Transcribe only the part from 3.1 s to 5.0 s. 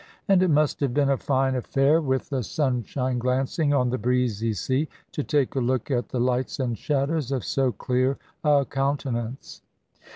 glancing on the breezy sea,